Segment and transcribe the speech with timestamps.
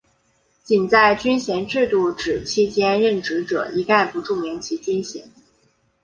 [0.63, 5.29] 仅在军衔制废止期间任职者一概不注明其军衔。